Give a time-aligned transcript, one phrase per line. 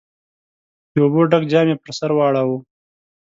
[0.91, 2.57] د اوبو ډک جام يې پر سر واړاوه.